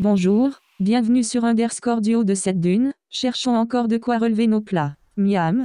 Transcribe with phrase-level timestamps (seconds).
[0.00, 2.94] Bonjour, bienvenue sur Underscore du haut de cette dune.
[3.10, 4.96] Cherchons encore de quoi relever nos plats.
[5.18, 5.62] Miam.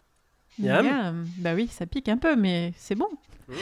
[0.60, 0.86] Miam.
[0.86, 1.26] Miam.
[1.38, 3.08] Bah oui, ça pique un peu, mais c'est bon.
[3.48, 3.54] Mmh.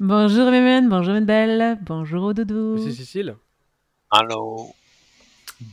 [0.00, 2.76] Bonjour Mémène, bonjour Belle, bonjour au doudou.
[2.76, 3.36] C'est Cécile.
[4.10, 4.74] Allô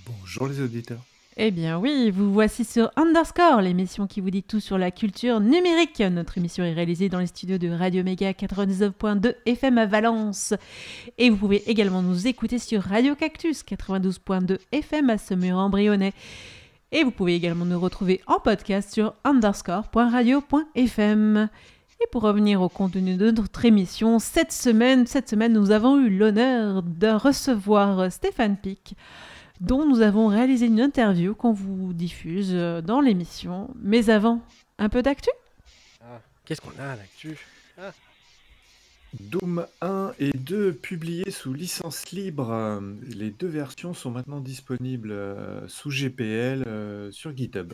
[0.05, 1.01] Bonjour les auditeurs.
[1.35, 5.39] Eh bien oui, vous voici sur Underscore, l'émission qui vous dit tout sur la culture
[5.39, 5.99] numérique.
[5.99, 10.53] Notre émission est réalisée dans les studios de Radio Méga 99.2 FM à Valence.
[11.17, 16.13] Et vous pouvez également nous écouter sur Radio Cactus 92.2 FM à Semur-en-Brionnais.
[16.91, 21.49] Et vous pouvez également nous retrouver en podcast sur underscore.radio.fm.
[21.99, 26.11] Et pour revenir au contenu de notre émission, cette semaine, cette semaine, nous avons eu
[26.11, 28.95] l'honneur de recevoir Stéphane Pic,
[29.59, 33.69] dont nous avons réalisé une interview qu'on vous diffuse euh, dans l'émission.
[33.81, 34.41] Mais avant,
[34.77, 35.29] un peu d'actu?
[36.01, 37.37] Ah, Qu'est-ce qu'on a à l'actu
[39.19, 42.81] Doom 1 et 2 publiés sous licence libre.
[43.07, 47.73] Les deux versions sont maintenant disponibles euh, sous GPL euh, sur GitHub.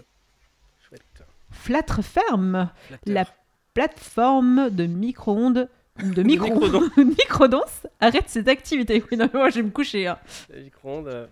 [0.88, 1.24] Chouette.
[1.50, 2.70] Flattre Ferme,
[3.06, 3.26] la
[3.74, 5.70] plateforme de micro-ondes
[6.04, 6.60] de micro
[6.98, 9.04] microdance arrête ses activités.
[9.12, 10.08] Oui, non, mais moi je vais me coucher.
[10.08, 10.18] hein.
[10.54, 11.28] Micro-ondes, euh,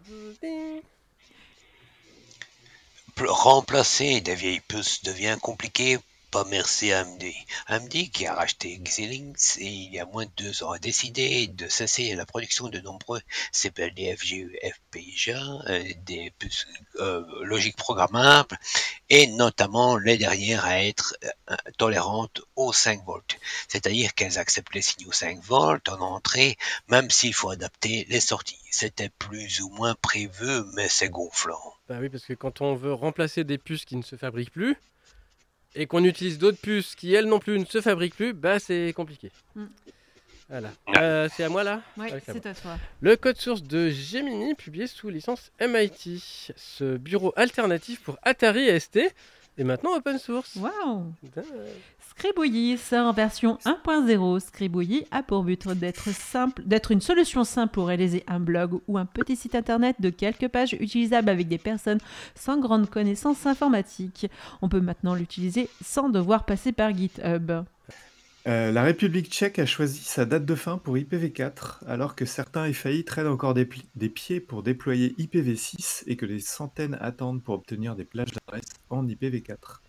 [3.20, 5.98] Remplacer des vieilles puces devient compliqué.
[6.46, 7.24] Merci à AMD.
[7.68, 11.68] AMD qui a racheté Xilinx il y a moins de deux ans a décidé de
[11.68, 13.22] cesser la production de nombreux
[13.52, 16.68] CPLD, FGE, FPGA, euh, des puces
[17.00, 18.58] euh, logiques programmables
[19.10, 23.38] et notamment les dernières à être euh, tolérantes aux 5 volts.
[23.68, 26.58] C'est-à-dire qu'elles acceptent les signaux 5 volts en entrée
[26.88, 28.60] même s'il faut adapter les sorties.
[28.72, 31.73] C'était plus ou moins prévu mais c'est gonflant.
[31.90, 34.78] Bah oui, parce que quand on veut remplacer des puces qui ne se fabriquent plus,
[35.77, 38.92] et qu'on utilise d'autres puces qui, elles non plus, ne se fabriquent plus, bah c'est
[38.93, 39.32] compliqué.
[39.55, 39.65] Mm.
[40.49, 40.71] Voilà.
[40.98, 42.77] Euh, c'est à moi là Ah oui, c'est à à toi.
[43.02, 46.54] Le code source de Gemini, publié sous licence MIT.
[46.55, 48.98] Ce bureau alternatif pour Atari ST
[49.58, 50.55] est maintenant open source.
[50.55, 51.14] Waouh.
[52.17, 54.39] Scribouillis sort en version 1.0.
[54.39, 58.98] Scribouillis a pour but d'être simple, d'être une solution simple pour réaliser un blog ou
[58.98, 62.00] un petit site internet de quelques pages utilisables avec des personnes
[62.33, 64.32] sans grande connaissance informatique.
[64.64, 67.52] On peut maintenant l'utiliser sans devoir passer par GitHub.
[68.48, 72.73] Euh, la République tchèque a choisi sa date de fin pour IPv4, alors que certains
[72.73, 77.54] FAI traînent encore des, des pieds pour déployer IPv6 et que des centaines attendent pour
[77.54, 79.82] obtenir des plages d'adresses en IPv4.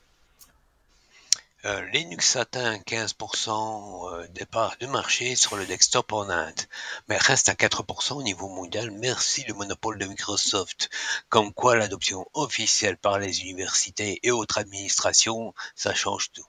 [1.93, 6.61] Linux atteint 15% euh, des parts de marché sur le desktop en Inde,
[7.09, 8.91] mais reste à 4% au niveau mondial.
[8.91, 10.89] Merci le monopole de Microsoft.
[11.29, 16.47] Comme quoi l'adoption officielle par les universités et autres administrations, ça change tout.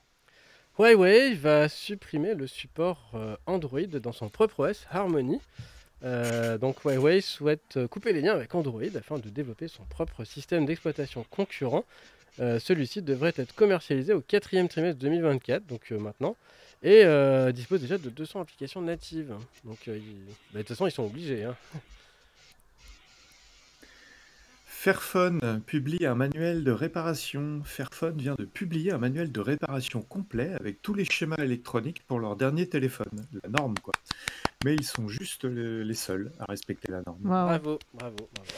[0.77, 5.41] Huawei va supprimer le support euh, Android dans son propre OS Harmony.
[6.05, 10.23] Euh, donc Huawei souhaite euh, couper les liens avec Android afin de développer son propre
[10.23, 11.83] système d'exploitation concurrent.
[12.39, 16.35] Euh, Celui-ci devrait être commercialisé au quatrième trimestre 2024, donc euh, maintenant,
[16.83, 19.33] et euh, dispose déjà de 200 applications natives.
[19.65, 20.03] Donc euh, ils-
[20.53, 21.43] bah, de toute façon ils sont obligés.
[21.43, 21.55] hein.
[24.65, 27.61] Fairphone publie un manuel de réparation.
[27.65, 32.19] Fairphone vient de publier un manuel de réparation complet avec tous les schémas électroniques pour
[32.19, 33.09] leur dernier téléphone.
[33.43, 33.93] La norme, quoi.
[34.63, 37.19] Mais ils sont juste le- les seuls à respecter la norme.
[37.21, 38.49] Bravo, bravo, bravo.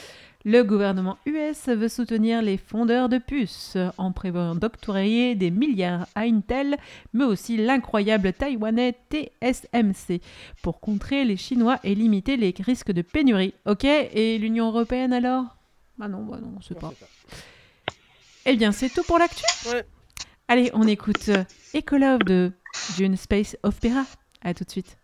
[0.44, 6.22] Le gouvernement US veut soutenir les fondeurs de puces en prévoyant d'octroyer des milliards à
[6.22, 6.78] Intel,
[7.14, 10.22] mais aussi l'incroyable taïwanais TSMC
[10.64, 13.54] pour contrer les Chinois et limiter les risques de pénurie.
[13.68, 15.46] Ok Et l'Union européenne alors?
[16.00, 16.92] Ah non, bah non, c'est pas.
[18.48, 19.44] Eh bien, c'est tout pour l'actu?
[19.68, 19.86] Ouais.
[20.48, 21.44] Allez, on écoute euh,
[21.76, 22.52] Ecolove de
[22.98, 24.06] Dune Space Opera.
[24.42, 24.98] À tout de suite.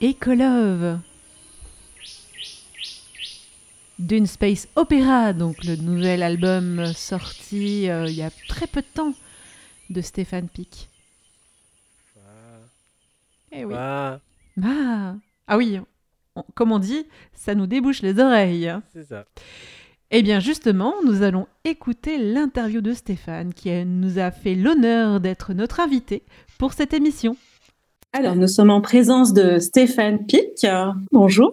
[0.00, 0.98] Ecolove.
[3.98, 8.86] Dune Space Opera, donc le nouvel album sorti euh, il y a très peu de
[8.94, 9.12] temps
[9.90, 10.88] de Stéphane Pic.
[13.52, 13.74] Eh oui.
[13.76, 14.20] Ah,
[14.64, 15.14] Ah,
[15.48, 15.80] ah oui,
[16.34, 17.04] on- comme on dit,
[17.34, 18.72] ça nous débouche les oreilles.
[18.94, 19.26] c'est ça.
[20.10, 25.52] Eh bien justement, nous allons écouter l'interview de Stéphane qui nous a fait l'honneur d'être
[25.52, 26.22] notre invité
[26.58, 27.36] pour cette émission.
[28.12, 30.66] Alors, nous sommes en présence de Stéphane Pic.
[31.12, 31.52] Bonjour.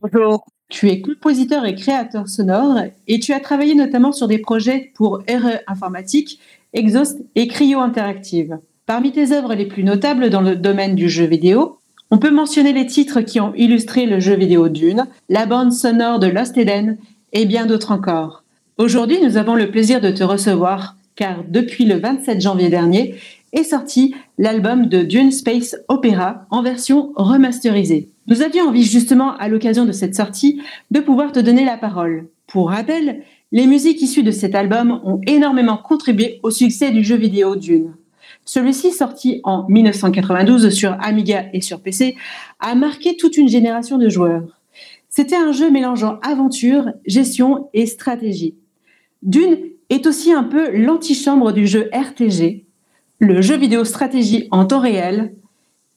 [0.00, 0.46] Bonjour.
[0.70, 5.18] Tu es compositeur et créateur sonore et tu as travaillé notamment sur des projets pour
[5.28, 6.40] RE Informatique,
[6.72, 8.58] Exhaust et Cryo Interactive.
[8.86, 11.78] Parmi tes œuvres les plus notables dans le domaine du jeu vidéo,
[12.10, 16.18] on peut mentionner les titres qui ont illustré le jeu vidéo Dune, la bande sonore
[16.18, 16.96] de Lost Eden
[17.34, 18.42] et bien d'autres encore.
[18.78, 23.16] Aujourd'hui, nous avons le plaisir de te recevoir car depuis le 27 janvier dernier
[23.52, 28.10] est sorti l'album de Dune Space Opera en version remasterisée.
[28.26, 32.28] Nous avions envie justement à l'occasion de cette sortie de pouvoir te donner la parole.
[32.46, 37.16] Pour rappel, les musiques issues de cet album ont énormément contribué au succès du jeu
[37.16, 37.94] vidéo Dune.
[38.44, 42.16] Celui-ci, sorti en 1992 sur Amiga et sur PC,
[42.58, 44.60] a marqué toute une génération de joueurs.
[45.08, 48.54] C'était un jeu mélangeant aventure, gestion et stratégie.
[49.22, 49.58] Dune
[49.90, 52.64] est aussi un peu l'antichambre du jeu RTG,
[53.20, 55.34] le jeu vidéo stratégie en temps réel,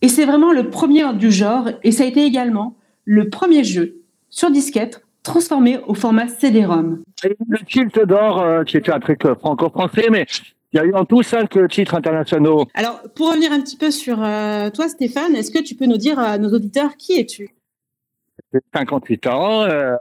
[0.02, 2.76] et c'est vraiment le premier du genre, et ça a été également
[3.06, 7.02] le premier jeu sur disquette transformé au format CD-ROM.
[7.24, 10.26] Le titre d'or, euh, qui était un truc euh, franco-français, mais
[10.74, 12.66] il y a eu en tout cinq euh, titres internationaux.
[12.74, 15.98] Alors, pour revenir un petit peu sur euh, toi, Stéphane, est-ce que tu peux nous
[15.98, 17.56] dire à nos auditeurs qui es-tu?
[18.54, 19.62] J'ai 58 ans.
[19.62, 19.96] euh,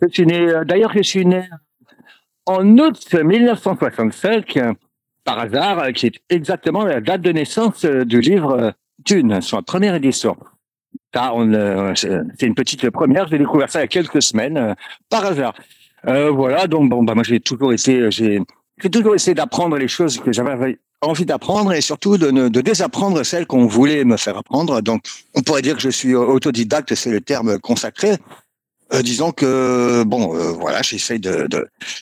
[0.00, 1.44] je suis né, d'ailleurs, je suis né
[2.46, 4.72] en août 1965, euh,
[5.24, 8.70] par hasard, euh, qui est exactement la date de naissance euh, du livre euh,
[9.04, 10.36] Dune, son première édition.
[11.16, 13.28] Euh, c'est une petite première.
[13.28, 14.74] J'ai découvert ça il y a quelques semaines, euh,
[15.08, 15.54] par hasard.
[16.06, 18.42] Euh, voilà, donc bon, bah moi j'ai toujours été, euh, j'ai,
[18.90, 23.66] toujours essayé d'apprendre les choses que j'avais envie d'apprendre et surtout de, désapprendre celles qu'on
[23.66, 24.80] voulait me faire apprendre.
[24.80, 25.04] Donc,
[25.34, 28.16] on pourrait dire que je suis autodidacte, c'est le terme consacré.
[28.92, 31.48] Euh, disons que bon, euh, voilà, j'essaye de,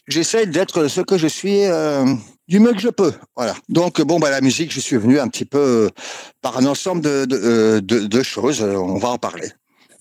[0.08, 2.04] j'essaye d'être ce que je suis euh,
[2.52, 3.14] du mieux que je peux.
[3.34, 3.54] Voilà.
[3.70, 5.88] Donc bon, bah la musique, je suis venu un petit peu euh,
[6.42, 8.60] par un ensemble de de, euh, de, de choses.
[8.60, 9.48] euh, On va en parler.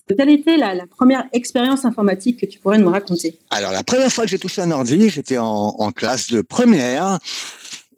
[0.06, 3.38] Quelle était la, la première expérience informatique que tu pourrais nous raconter?
[3.48, 5.46] Alors, la première fois que j'ai touché un ordi, j'étais en,
[5.78, 7.18] en classe de première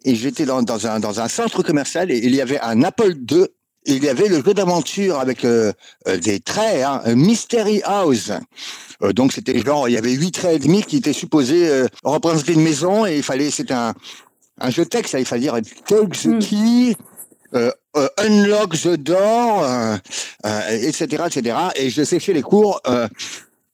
[0.05, 3.15] et j'étais dans, dans, un, dans un centre commercial et il y avait un Apple
[3.29, 3.47] II
[3.87, 5.73] il y avait le jeu d'aventure avec euh,
[6.09, 8.33] euh, des traits, hein, Mystery House.
[9.03, 12.55] Euh, donc, c'était genre, il y avait huit traits et demi qui étaient supposés représenter
[12.55, 13.93] une maison et il fallait, c'était un,
[14.61, 15.55] un jeu de texte, il fallait dire
[15.87, 16.39] take the Mm.
[16.41, 16.97] key,
[17.55, 19.97] euh, euh, unlock the door, euh,
[20.47, 21.57] euh, etc., etc.
[21.77, 22.81] Et je séchais les cours.
[22.87, 23.09] Euh,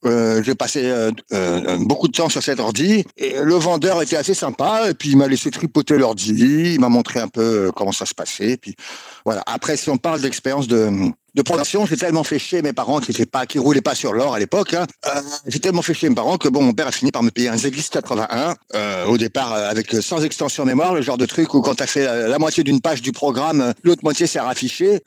[0.06, 4.16] euh, j'ai passé euh, euh, beaucoup de temps sur cet ordi et le vendeur était
[4.16, 7.70] assez sympa et puis il m'a laissé tripoter l'ordi, il m'a montré un peu euh,
[7.70, 8.56] comment ça se passait.
[8.56, 8.74] Puis
[9.24, 9.42] voilà.
[9.46, 10.90] Après, si on parle d'expérience de,
[11.34, 13.12] de programmation, j'ai tellement fait chier mes parents qui
[13.48, 14.74] qui roulaient pas sur l'or à l'époque.
[14.74, 14.86] Hein.
[15.06, 17.30] Euh, j'ai tellement fait chier mes parents que bon, mon père a fini par me
[17.30, 21.18] payer un ZX 81 euh, au départ euh, avec euh, sans extension mémoire, le genre
[21.18, 23.72] de truc où quand tu as fait la, la moitié d'une page du programme, euh,
[23.82, 24.98] l'autre moitié sert à euh,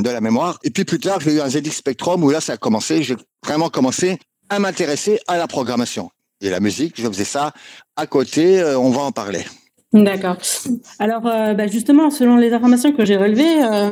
[0.00, 0.58] de la mémoire.
[0.62, 3.02] Et puis plus tard, j'ai eu un ZX Spectrum où là, ça a commencé.
[3.02, 6.10] J'ai vraiment commencé à m'intéresser à la programmation.
[6.42, 7.52] Et la musique, je faisais ça
[7.96, 9.44] à côté, euh, on va en parler.
[9.92, 10.36] D'accord.
[10.98, 13.90] Alors, euh, bah, justement, selon les informations que j'ai relevées, euh,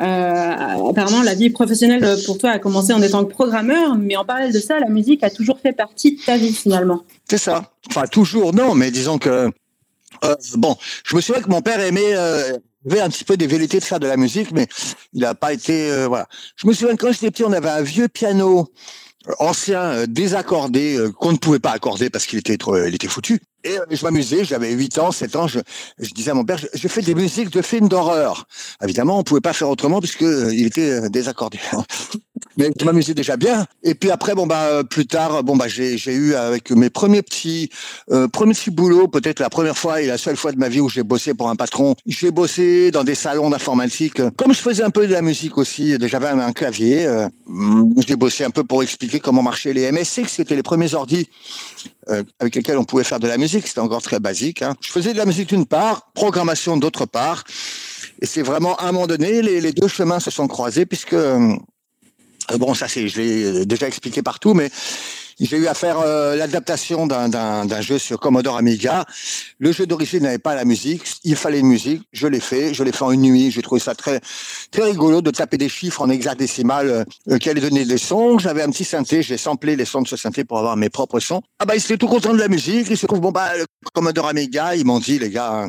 [0.00, 4.24] euh, apparemment, la vie professionnelle euh, pour toi a commencé en étant programmeur, mais en
[4.24, 7.04] parallèle de ça, la musique a toujours fait partie de ta vie finalement.
[7.28, 7.72] C'est ça.
[7.88, 9.48] Enfin, toujours, non, mais disons que...
[10.56, 12.14] bon, je me souviens que mon père aimait...
[12.88, 14.66] Avait un petit peu des velléités de faire de la musique, mais
[15.12, 16.06] il n'a pas été...
[16.06, 16.26] voilà.
[16.56, 18.68] Je me souviens que quand j'étais petit, on avait un vieux piano
[19.40, 23.40] ancien, désaccordé, qu'on ne pouvait pas accorder parce qu'il était trop, il était foutu.
[23.64, 25.60] Et euh, je m'amusais, j'avais 8 ans, 7 ans, je,
[26.14, 28.46] disais à mon père, je, je fais des musiques de films d'horreur.
[28.82, 31.58] Évidemment, on pouvait pas faire autrement puisque euh, il était euh, désaccordé.
[32.56, 33.66] Mais je m'amusais déjà bien.
[33.82, 37.70] Et puis après, bon bah plus tard, bon bah j'ai eu avec mes premiers petits
[38.10, 40.80] euh, premiers petits boulots, peut-être la première fois et la seule fois de ma vie
[40.80, 41.94] où j'ai bossé pour un patron.
[42.06, 44.20] J'ai bossé dans des salons d'informatique.
[44.36, 47.06] Comme je faisais un peu de la musique aussi, j'avais un, clavier.
[47.06, 47.28] Euh,
[48.06, 51.28] j'ai bossé un peu pour expliquer comment marchaient les MSX, c'était les premiers ordis
[52.08, 53.47] euh, avec lesquels on pouvait faire de la musique.
[53.48, 54.62] C'était encore très basique.
[54.62, 54.74] Hein.
[54.80, 57.44] Je faisais de la musique d'une part, programmation d'autre part.
[58.20, 61.56] Et c'est vraiment à un moment donné, les, deux chemins se sont croisés puisque euh,
[62.58, 64.70] bon, ça c'est, je l'ai déjà expliqué partout, mais
[65.40, 69.04] j'ai eu à faire euh, l'adaptation d'un- jeu sur Commodore Amiga.
[69.58, 72.02] Le jeu d'origine n'avait pas la musique, il fallait une musique.
[72.12, 73.50] Je l'ai fait, je l'ai fait en une nuit.
[73.50, 74.20] J'ai trouvé ça très
[74.70, 78.38] très rigolo de taper des chiffres en hexadécimal euh, qui allaient donner des sons.
[78.38, 81.20] J'avais un petit synthé, j'ai samplé les sons de ce synthé pour avoir mes propres
[81.20, 81.42] sons.
[81.58, 82.88] Ah bah ils étaient tout contents de la musique.
[82.90, 83.64] Il se trouve bon bah le
[83.94, 85.52] Commodore Amiga, ils m'ont dit les gars.
[85.64, 85.68] hein,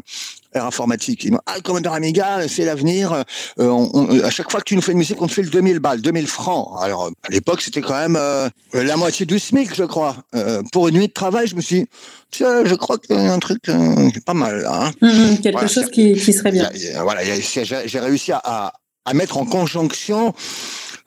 [0.53, 1.23] Air informatique.
[1.25, 3.13] Ils m'ont, ah, le Commodore Amiga, c'est l'avenir.
[3.13, 3.23] Euh,
[3.57, 5.49] on- on- à chaque fois que tu nous fais une musique, on te fait le
[5.49, 6.69] 2000 balles, 2000 francs.
[6.81, 10.15] Alors, euh, à l'époque, c'était quand même euh, la moitié du SMIC, je crois.
[10.35, 11.87] Euh, pour une nuit de travail, je me suis dit,
[12.31, 14.85] tiens, je crois qu'il y a un truc euh, pas mal là.
[14.87, 14.91] hein.
[15.01, 16.65] Mhm, quelque Voilà, chose qui, qui serait y bien.
[16.65, 18.73] a- il y a- voilà, j'ai réussi à, à,
[19.05, 20.33] à mettre en conjonction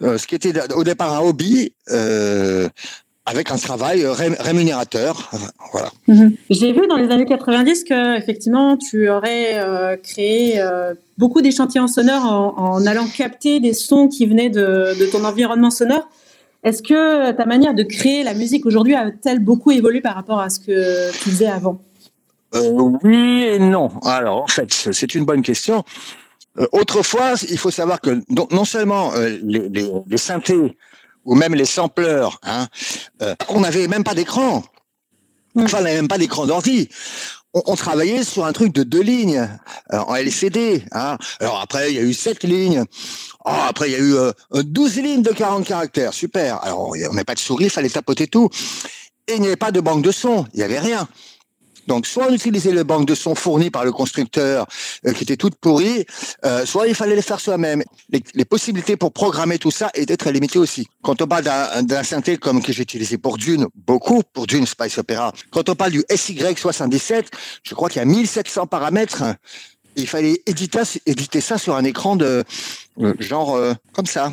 [0.02, 2.68] euh, ce qui était au départ un hobby euh,
[3.24, 5.30] avec un travail euh, ré- rémunérateur.
[5.72, 5.90] Voilà.
[6.08, 6.34] Mhm.
[6.50, 11.86] J'ai vu dans les années 90 que effectivement tu aurais euh, créé euh, beaucoup d'échantillons
[11.86, 16.08] sonores en, en allant capter des sons qui venaient de, de ton environnement sonore.
[16.64, 20.48] Est-ce que ta manière de créer la musique aujourd'hui a-t-elle beaucoup évolué par rapport à
[20.50, 21.80] ce que tu faisais avant?
[22.54, 22.70] Euh,
[23.02, 23.90] oui et non.
[24.04, 25.82] Alors, en fait, c'est une bonne question.
[26.72, 29.10] Autrefois, il faut savoir que non seulement
[29.42, 30.76] les, les, les synthés
[31.24, 32.68] ou même les sampleurs, hein,
[33.22, 34.62] euh, on n'avait même pas d'écran.
[35.56, 36.88] Enfin, on n'avait même pas d'écran d'ordi.
[37.54, 39.48] On, on travaillait sur un truc de deux lignes
[39.92, 40.84] euh, en LCD.
[40.92, 41.18] Hein.
[41.40, 42.84] Alors après, il y a eu sept lignes.
[43.44, 46.14] Oh, après, il y a eu euh, 12 lignes de 40 caractères.
[46.14, 46.62] Super.
[46.62, 48.48] Alors, on n'avait pas de souris, il fallait tapoter tout.
[49.28, 50.46] Et il n'y avait pas de banque de son.
[50.54, 51.08] Il n'y avait rien.
[51.86, 54.66] Donc, soit on utilisait le banque de son fourni par le constructeur,
[55.06, 56.04] euh, qui était toute pourrie,
[56.44, 57.82] euh, soit il fallait les faire soi-même.
[58.10, 60.88] Les, les possibilités pour programmer tout ça étaient très limitées aussi.
[61.02, 64.98] Quand on parle d'un synthé comme que j'ai utilisé pour Dune, beaucoup pour Dune Spice
[64.98, 65.32] Opera.
[65.50, 67.26] Quand on parle du SY77,
[67.62, 69.24] je crois qu'il y a 1700 paramètres.
[69.96, 72.44] Il fallait éditer, éditer ça sur un écran de
[73.00, 74.32] euh, genre euh, comme ça.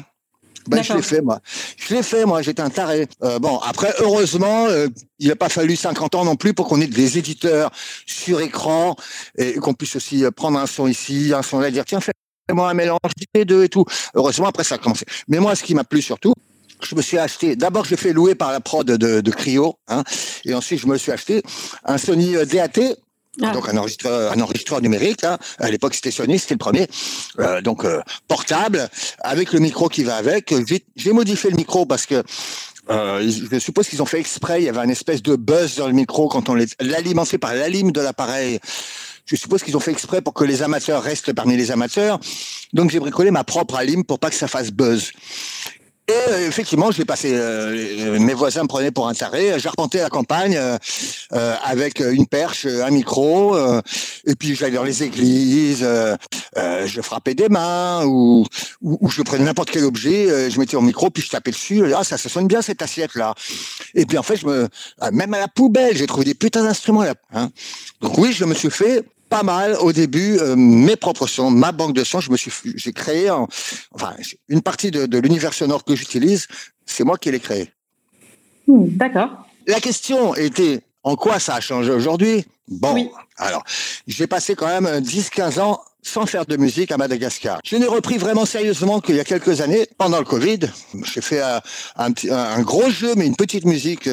[0.69, 1.39] Ben, je l'ai fait, moi.
[1.77, 2.41] Je l'ai fait, moi.
[2.41, 3.07] J'étais un taré.
[3.23, 6.79] Euh, bon, après, heureusement, euh, il n'a pas fallu 50 ans non plus pour qu'on
[6.79, 7.71] ait des éditeurs
[8.05, 8.95] sur écran
[9.37, 11.99] et qu'on puisse aussi euh, prendre un son ici, un son là, et dire tiens,
[11.99, 12.99] fais-moi un mélange
[13.33, 13.85] des deux et tout.
[14.13, 15.05] Heureusement, après, ça a commencé.
[15.27, 16.33] Mais moi, ce qui m'a plu surtout,
[16.81, 17.55] je me suis acheté.
[17.55, 20.03] D'abord, je l'ai fait louer par la prod de, de Cryo, hein,
[20.45, 21.41] et ensuite, je me suis acheté
[21.83, 22.95] un Sony DAT.
[23.41, 23.51] Ah.
[23.51, 25.23] Donc un enregistreur, un enregistreur numérique.
[25.23, 25.37] Hein.
[25.59, 26.87] À l'époque, c'était Sony, c'était le premier.
[27.39, 30.53] Euh, donc euh, portable, avec le micro qui va avec.
[30.95, 32.23] J'ai- modifié le micro parce que
[32.89, 34.61] euh, je suppose qu'ils ont fait exprès.
[34.61, 37.69] Il y avait un espèce de buzz dans le micro quand on l'alimentait par la
[37.69, 38.59] lime de l'appareil.
[39.25, 42.19] Je suppose qu'ils ont fait exprès pour que les amateurs restent parmi les amateurs.
[42.73, 45.11] Donc j'ai bricolé ma propre alim pour pas que ça fasse buzz.
[46.09, 47.31] Et euh, effectivement, j'ai passé.
[47.35, 49.59] euh, mes voisins me prenaient pour un taré.
[49.59, 50.75] J'arpentais la campagne euh,
[51.33, 53.79] euh, avec une perche, un micro, euh,
[54.25, 55.83] et puis j'allais dans les églises.
[55.83, 56.17] euh,
[56.57, 58.43] euh, je frappais des mains ou,
[58.81, 61.83] ou, je prenais n'importe quel objet, euh, je mettais au micro, puis je tapais dessus.
[61.95, 63.35] Ah, ça, ça sonne bien cette assiette là.
[63.93, 64.67] Et puis en fait, je me,
[65.11, 67.13] même à la poubelle, j'ai trouvé des putains d'instruments là.
[67.33, 67.51] Hein.
[68.01, 71.71] Donc oui, je me suis fait pas mal au début euh, mes propres sons, ma
[71.71, 72.19] banque de sons.
[72.19, 73.47] Je me suis, j'ai créé, en-
[73.93, 74.15] enfin,
[74.49, 76.47] une partie de, de l'univers sonore que j'utilise,
[76.85, 77.71] c'est moi qui l'ai créé.
[78.67, 79.29] Hmm, D'accord.
[79.67, 82.45] La question était en quoi ça a changé aujourd'hui?
[82.67, 83.09] Bon, Oui.
[83.37, 83.63] alors,
[84.07, 87.59] j'ai passé quand même 10-15 ans sans faire de musique à Madagascar.
[87.63, 90.59] Je n'ai repris vraiment sérieusement qu'il y a quelques années, pendant le Covid.
[91.03, 91.61] J'ai fait un,
[91.97, 94.05] un, un gros jeu, mais une petite musique.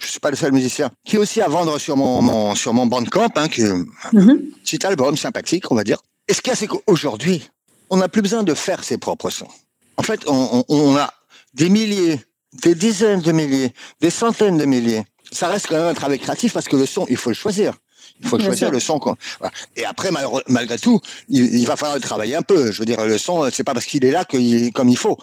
[0.00, 0.90] Je suis pas le seul musicien.
[1.04, 3.84] Qui est aussi à vendre sur mon, mon- sur mon Bandcamp, hein, qui est un
[4.12, 4.40] Mhm.
[4.64, 5.98] petit album sympathique, on va dire.
[6.28, 7.48] Et ce qu'il y a, c'est qu'aujourd'hui,
[7.90, 9.48] on n'a plus besoin de faire ses propres sons.
[9.96, 11.12] En fait, on, on- on a
[11.54, 12.20] des milliers,
[12.62, 15.04] des dizaines de milliers, des centaines de milliers.
[15.32, 17.74] Ça reste quand même un travail créatif parce que le son, il faut le choisir.
[18.20, 18.98] Il faut choisir le son.
[18.98, 19.16] Quoi.
[19.38, 19.52] Voilà.
[19.76, 20.10] Et après,
[20.48, 22.72] malgré tout, il, il va falloir le travailler un peu.
[22.72, 24.96] Je veux dire, le son, c'est pas parce qu'il est là qu'il est comme il
[24.96, 25.16] faut.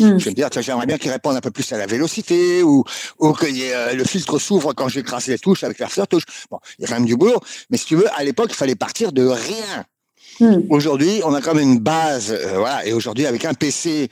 [0.00, 0.18] Hmm.
[0.18, 2.84] Je veux dire, j'aimerais bien qu'il réponde un peu plus à la vélocité ou,
[3.18, 6.24] ou que euh, le filtre s'ouvre quand j'écrase les touches avec la touche.
[6.50, 7.40] Bon, il y a quand même du boulot.
[7.70, 9.84] Mais si tu veux, à l'époque, il fallait partir de rien.
[10.40, 10.60] Hmm.
[10.70, 12.86] Aujourd'hui, on a quand même une base, euh, voilà.
[12.86, 14.08] Et aujourd'hui, avec un PC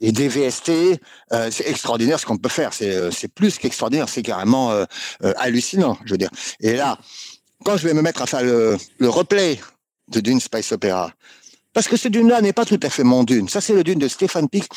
[0.00, 0.70] et des VST,
[1.32, 2.72] euh, c'est extraordinaire ce qu'on peut faire.
[2.72, 4.84] C'est euh, c'est plus qu'extraordinaire, c'est carrément euh,
[5.36, 6.30] hallucinant, je veux dire.
[6.60, 6.98] Et là,
[7.66, 9.58] quand je vais me mettre à faire le, le replay
[10.12, 11.12] de Dune Spice Opera,
[11.72, 13.48] parce que ce Dune-là n'est pas tout à fait mon Dune.
[13.48, 14.68] Ça, c'est le Dune de Stéphane Pic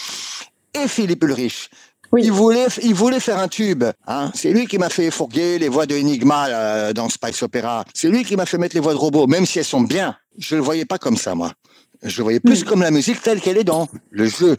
[0.74, 1.70] et Philippe Ulrich.
[2.12, 2.22] Oui.
[2.24, 3.84] Il voulait, il voulait faire un tube.
[4.08, 4.32] Hein.
[4.34, 7.86] C'est lui qui m'a fait fourguer les voix de Enigma là, dans Spice Opera.
[7.94, 10.18] C'est lui qui m'a fait mettre les voix de robots, même si elles sont bien.
[10.40, 11.52] Je le voyais pas comme ça, moi.
[12.02, 12.66] Je le voyais plus Mm.
[12.66, 14.58] comme la musique telle qu'elle est dans le jeu.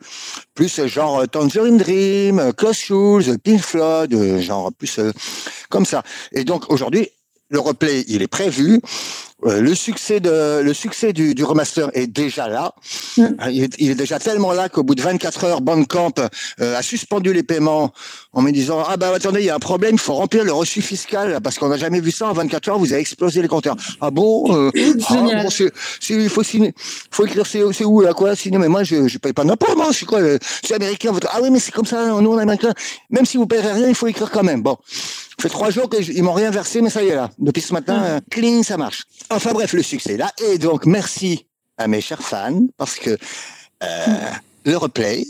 [0.55, 5.11] Plus euh, genre euh, Tangerine Dream, euh, Klaus Schulze, Pink Floyd, euh, genre plus euh,
[5.71, 6.05] comme ça.
[6.33, 7.09] Et donc aujourd'hui,
[7.51, 8.81] le replay, il est prévu.
[9.47, 12.75] Euh, le succès de le succès du, du remaster est déjà là.
[13.17, 13.23] Mm.
[13.39, 16.13] Hein, Il, est, il est déjà tellement là qu'au bout de 24 heures, Bandcamp
[16.61, 17.91] euh, a suspendu les paiements
[18.35, 20.53] en me disant ah bah attendez il y a un problème, il faut remplir le
[20.53, 23.49] reçu fiscal parce qu'on n'a jamais vu ça en 24 heures, vous avez explosé les
[23.49, 23.77] compteurs.
[24.03, 24.71] Ah bon, euh,
[25.09, 26.75] ah, bon c'est c'est- il faut signer,
[27.11, 29.75] faut écrire c'est c'est où là quoi signer mais moi je je paye pas d'impôts
[29.75, 32.09] moi je suis quoi euh, je suis américain votre ah oui mais c'est comme ça
[32.21, 32.75] nous on est américain
[33.09, 34.77] même si vous payerez rien il faut écrire quand même bon
[35.41, 37.31] fait trois jours qu'ils m'ont rien versé, mais ça y est là.
[37.39, 39.05] Depuis ce matin, euh, clean, ça marche.
[39.31, 40.31] Enfin bref, le succès est là.
[40.51, 41.47] Et donc, merci
[41.79, 43.17] à mes chers fans, parce que
[43.83, 44.07] euh,
[44.65, 45.27] le replay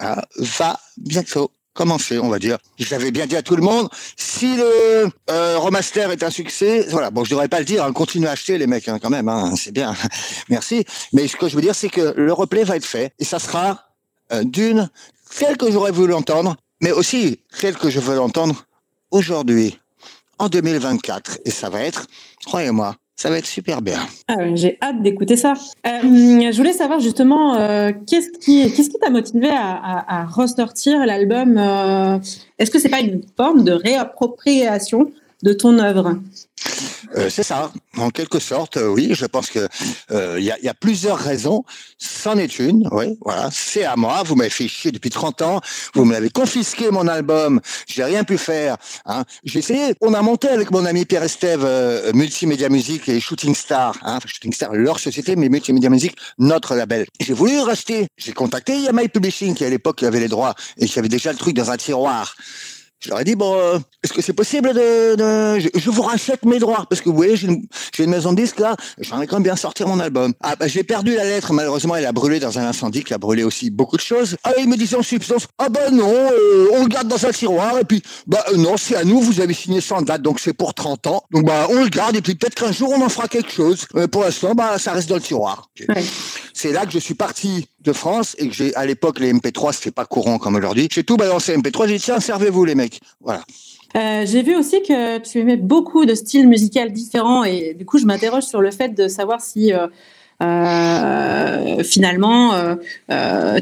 [0.00, 2.58] hein, va bientôt commencer, on va dire.
[2.78, 7.12] J'avais bien dit à tout le monde, si le euh, remaster est un succès, voilà,
[7.12, 9.28] bon, je devrais pas le dire, hein, continuez à acheter les mecs, hein, quand même,
[9.28, 9.94] hein, c'est bien,
[10.48, 10.84] merci.
[11.12, 13.38] Mais ce que je veux dire, c'est que le replay va être fait, et ça
[13.38, 13.84] sera
[14.32, 14.90] euh, d'une,
[15.38, 18.64] tel que j'aurais voulu l'entendre, mais aussi tel que je veux l'entendre
[19.10, 19.78] aujourd'hui,
[20.38, 21.40] en 2024.
[21.44, 22.06] Et ça va être,
[22.44, 23.98] croyez-moi, ça va être super bien.
[24.28, 25.54] Ah J'ai hâte d'écouter ça.
[25.86, 30.24] Euh, je voulais savoir justement, euh, qu'est-ce qui qu'est-ce qui t'a motivé à, à, à
[30.26, 32.18] ressortir l'album euh,
[32.58, 35.10] Est-ce que c'est pas une forme de réappropriation
[35.42, 36.18] de ton œuvre?
[37.28, 39.10] C'est ça, en quelque sorte, euh, oui.
[39.12, 39.68] Je pense que
[40.10, 41.64] euh, il y, a, y a plusieurs raisons.
[41.98, 43.18] C'en est une, oui.
[43.24, 44.22] Voilà, c'est à moi.
[44.24, 45.60] Vous m'avez fait chier depuis 30 ans.
[45.94, 47.60] Vous me l'avez confisqué mon album.
[47.86, 48.76] J'ai rien pu faire.
[49.06, 49.24] Hein.
[49.44, 49.94] J'ai essayé.
[50.00, 53.96] On a monté avec mon ami Pierre Estève euh, Multimédia Music et Shooting Star.
[54.02, 54.18] Hein.
[54.24, 57.06] Shooting Star, leur société, mais Multimédia Music, notre label.
[57.20, 58.08] J'ai voulu racheter.
[58.16, 61.38] J'ai contacté Yamai Publishing qui à l'époque avait les droits et qui avait déjà le
[61.38, 62.36] truc dans un tiroir.
[63.00, 65.14] Je leur ai dit, bon, euh, est-ce que c'est possible de...
[65.14, 67.64] de- je, je vous rachète mes droits, parce que vous voyez, j'ai une,
[67.96, 70.32] j'ai une maison de disques là, j'aimerais quand même bien sortir mon album.
[70.42, 73.18] Ah, bah, j'ai perdu la lettre, malheureusement, elle a brûlé dans un incendie qui a
[73.18, 74.36] brûlé aussi beaucoup de choses.
[74.42, 77.30] Ah, il me disait en substance, ah bah non, euh, on le garde dans un
[77.30, 80.40] tiroir, et puis, bah euh, non, c'est à nous, vous avez signé sans date, donc
[80.40, 81.22] c'est pour 30 ans.
[81.30, 83.86] Donc bah, on le garde, et puis peut-être qu'un jour, on en fera quelque chose.
[84.10, 85.68] Pour l'instant, bah, ça reste dans le tiroir.
[85.88, 86.02] Ouais.
[86.52, 89.72] C'est là que je suis parti de France et que j'ai, à l'époque, les MP3,
[89.72, 90.88] c'était pas courant comme aujourd'hui.
[90.90, 93.00] J'ai tout balancé MP3, j'ai dit, tiens, servez-vous, les mecs.
[93.20, 93.42] Voilà.
[93.96, 97.98] Euh, J'ai vu aussi que tu aimais beaucoup de styles musicaux différents et du coup,
[97.98, 99.86] je m'interroge sur le fait de savoir si euh,
[100.42, 102.76] euh, finalement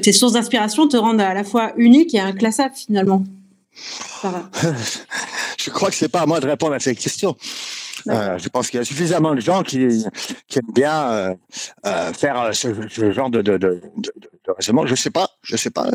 [0.03, 3.23] tes sources d'inspiration te rendent à la fois unique et inclassable finalement.
[5.59, 7.37] Je crois que c'est pas à moi de répondre à cette question.
[8.09, 10.05] Euh, je pense qu'il y a suffisamment de gens qui,
[10.49, 11.35] qui aiment bien euh,
[11.87, 14.13] euh, faire euh, ce, ce genre de, de, de, de,
[14.47, 14.87] de raisonnement.
[14.87, 15.87] Je sais pas, je sais pas.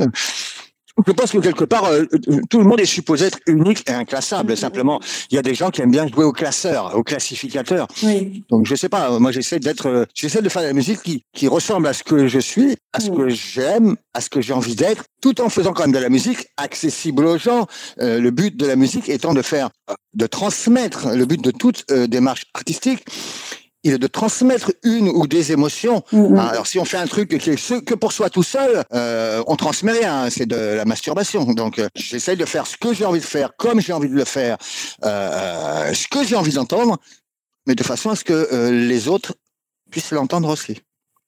[1.08, 3.94] Je pense que quelque part, euh, euh, tout le monde est supposé être unique et
[3.94, 4.56] inclassable.
[4.58, 5.00] Simplement,
[5.30, 7.88] il y a des gens qui aiment bien jouer au classeur, au classificateur.
[8.04, 8.44] Oui.
[8.50, 11.24] Donc je sais pas, moi j'essaie d'être, euh, j'essaie de faire de la musique qui,
[11.34, 14.54] qui ressemble à ce que je suis, à ce que j'aime, à ce que j'ai
[14.54, 17.68] envie d'être, tout en faisant quand même de la musique accessible aux gens.
[18.00, 19.70] Euh, le but de la musique étant de faire,
[20.14, 23.04] de transmettre, le but de toute démarche artistique,
[23.84, 26.04] il est de transmettre une ou des émotions.
[26.12, 26.36] Mhm.
[26.38, 28.84] Ah, Alors si on fait un truc qui est ce- que pour soi tout seul,
[28.94, 31.46] euh, on transmet rien, c'est de la masturbation.
[31.46, 34.14] Donc euh, j'essaie de faire ce que j'ai envie de faire, comme j'ai envie de
[34.16, 34.58] le faire,
[35.04, 35.08] euh,
[35.90, 36.98] euh, ce que j'ai envie d'entendre,
[37.68, 39.34] mais de façon à ce que euh, les autres
[39.90, 40.82] puissent l'entendre aussi.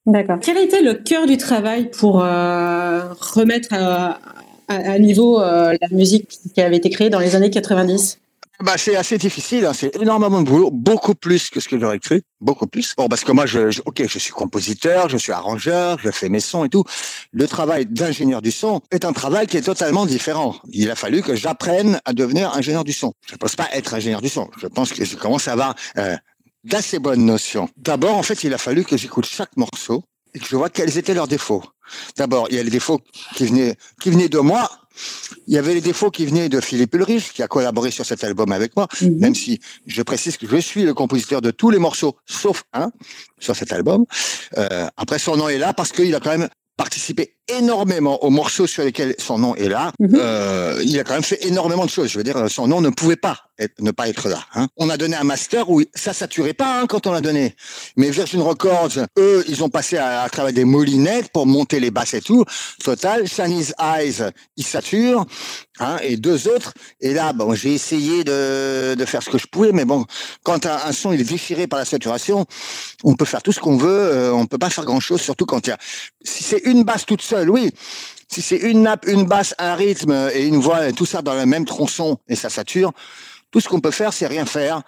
[0.05, 0.37] D'accord.
[0.41, 4.19] Quel a été le cœur du travail pour remettre à,
[4.67, 8.19] à, à niveau la musique qui avait été créée dans les années 90
[8.61, 11.99] Bah, c'est assez difficile, hein, c'est énormément de boulot, beaucoup plus que ce que j'aurais
[11.99, 12.93] cru, beaucoup plus.
[12.95, 16.29] Bon, parce que moi, je, je- ok, je suis compositeur, je suis arrangeur, je fais
[16.29, 16.83] mes sons et tout.
[17.31, 20.55] Le travail d'ingénieur du son est un travail qui est totalement différent.
[20.71, 23.13] Il a fallu que j'apprenne à devenir ingénieur du son.
[23.27, 24.49] Je ne pense pas être ingénieur du son.
[24.61, 26.15] Je pense que je commence à avoir euh,
[26.63, 27.67] d'assez bonnes notions.
[27.77, 30.03] D'abord, en fait, il a fallu que j'écoute chaque morceau
[30.35, 31.63] je vois quels étaient leurs défauts.
[32.17, 33.01] D'abord, il y a les défauts
[33.35, 34.69] qui venaient, qui venaient de moi.
[35.47, 38.23] Il y avait les défauts qui venaient de Philippe Ulrich, qui a collaboré sur cet
[38.23, 41.79] album avec moi, même si je précise que je suis le compositeur de tous les
[41.79, 42.91] morceaux, sauf un,
[43.39, 44.05] sur cet album.
[44.57, 48.67] Euh, après, son nom est là parce qu'il a quand même participé énormément aux morceaux
[48.67, 49.91] sur lesquels son nom est là.
[49.99, 50.09] Mhm.
[50.15, 52.07] Euh, il a quand même fait énormément de choses.
[52.09, 54.39] Je veux dire, son nom ne pouvait pas être- ne pas être là.
[54.55, 54.67] hein.
[54.77, 57.55] On a donné un master où ça saturait pas hein, quand on l'a donné.
[57.97, 61.91] Mais Virgin Records, eux, ils ont passé à, à travers des moulinettes pour monter les
[61.91, 62.45] basses et tout.
[62.83, 64.23] Total, Shani's Eyes,
[64.55, 65.25] ils saturent.
[65.79, 66.73] Hein, et deux autres.
[67.01, 70.05] Et là, bon, j'ai essayé de, de faire ce que je pouvais, mais bon,
[70.43, 72.45] quand un, un son il est déchiré par la saturation,
[73.03, 75.45] on peut faire tout ce qu'on veut, euh, on peut pas faire grand chose, surtout
[75.45, 75.77] quand il y a.
[76.23, 77.71] Si c'est une basse toute seule, oui.
[78.29, 81.45] Si c'est une nappe, une basse, un rythme et une voix, tout ça dans le
[81.45, 82.93] même tronçon et ça sature,
[83.51, 84.81] tout ce qu'on peut faire, c'est rien faire,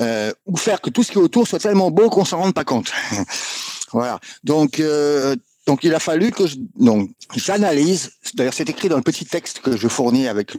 [0.00, 2.54] euh, ou faire que tout ce qui est autour soit tellement beau qu'on s'en rende
[2.54, 2.92] pas compte.
[3.92, 4.18] voilà.
[4.42, 5.36] Donc, euh,
[5.68, 8.12] Donc il a fallu que je, donc j'analyse.
[8.34, 10.56] D'ailleurs, c'est écrit dans le petit texte que je fournis avec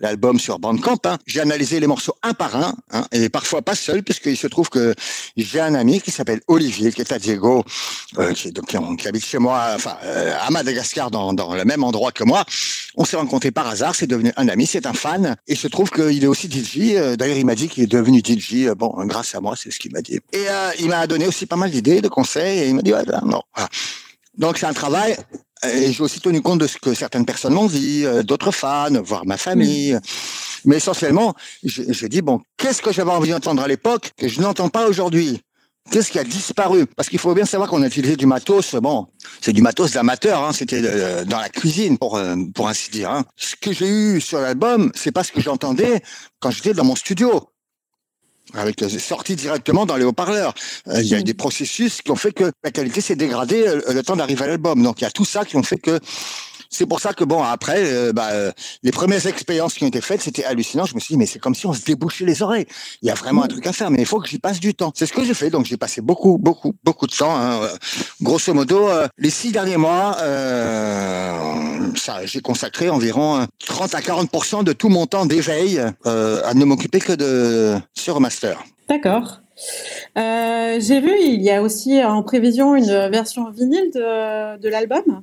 [0.00, 0.96] l'album sur Bandcamp.
[1.04, 1.18] Hein.
[1.26, 4.70] J'ai analysé les morceaux un par un, hein, et parfois pas seul, puisqu'il se trouve
[4.70, 4.94] que
[5.36, 7.64] j'ai un ami qui s'appelle Olivier, qui est à Diego,
[8.18, 11.64] euh, qui, donc, qui, qui habite chez moi, enfin euh, à Madagascar, dans, dans le
[11.66, 12.42] même endroit que moi.
[12.96, 13.94] On s'est rencontrés par hasard.
[13.94, 16.94] C'est devenu un ami, c'est un fan, et il se trouve qu'il est aussi DJ.
[16.94, 18.68] euh, D'ailleurs, il m'a dit qu'il est devenu DJ.
[18.68, 20.18] euh, bon, grâce à moi, c'est ce qu'il m'a dit.
[20.32, 22.94] Et euh, il m'a donné aussi pas mal d'idées, de conseils, et il m'a dit
[22.94, 23.42] ouais, ben, non.
[23.54, 23.68] Voilà.
[24.36, 25.16] Donc c'est un travail.
[25.64, 29.00] Et j'ai aussi tenu compte de ce que certaines personnes m'ont dit, euh, d'autres fans,
[29.02, 29.98] voire ma famille.
[30.64, 34.40] Mais essentiellement, j'ai j'ai dit, bon, qu'est-ce que j'avais envie d'entendre à l'époque que je
[34.40, 35.40] n'entends pas aujourd'hui?
[35.90, 36.86] Qu'est-ce qui a disparu?
[36.86, 39.06] Parce qu'il faut bien savoir qu'on a utilisé du matos, bon,
[39.40, 43.10] c'est du matos d'amateur, hein, c'était euh, dans la cuisine, pour, euh, pour ainsi dire.
[43.10, 43.24] Hein.
[43.36, 46.02] Ce que j'ai eu sur l'album, c'est pas ce que j'entendais
[46.40, 47.48] quand j'étais dans mon studio
[48.58, 50.54] avec sorti directement dans les haut-parleurs.
[50.88, 53.66] Euh, Il y a eu des processus qui ont fait que la qualité s'est dégradée
[53.66, 54.82] euh, le temps d'arriver à l'album.
[54.82, 56.00] Donc il y a tout ça qui ont fait que
[56.70, 58.52] c'est pour ça que bon après euh, bah, euh,
[58.82, 60.84] les premières expériences qui ont été faites c'était hallucinant.
[60.84, 62.66] Je me suis dit mais c'est comme si on se débouchait les oreilles.
[63.02, 64.74] Il y a vraiment un truc à faire mais il faut que j'y passe du
[64.74, 64.92] temps.
[64.94, 67.34] C'est ce que j'ai fait donc j'ai passé beaucoup beaucoup beaucoup de temps.
[67.36, 67.60] hein.
[67.62, 67.68] Euh,
[68.22, 74.00] Grosso modo euh, les six derniers mois euh, ça j'ai consacré environ euh, 30 à
[74.02, 78.62] 40 de tout mon temps d'éveil euh, à ne m'occuper que de sur master.
[78.88, 79.40] D'accord.
[80.18, 85.22] Euh, J'ai vu, il y a aussi en prévision une version vinyle de, de l'album.